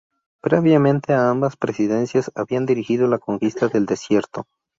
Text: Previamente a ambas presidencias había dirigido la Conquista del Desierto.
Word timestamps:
Previamente 0.41 1.13
a 1.13 1.29
ambas 1.29 1.57
presidencias 1.57 2.31
había 2.33 2.59
dirigido 2.61 3.05
la 3.07 3.19
Conquista 3.19 3.67
del 3.67 3.85
Desierto. 3.85 4.47